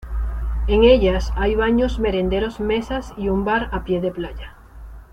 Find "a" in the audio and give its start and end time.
3.71-3.83